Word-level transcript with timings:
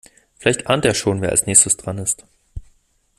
Vielleicht 0.39 0.65
ahnt 0.65 0.83
er 0.85 0.95
schon, 0.95 1.21
wer 1.21 1.29
als 1.29 1.45
nächstes 1.45 1.77
dran 1.77 1.99
ist. 1.99 2.25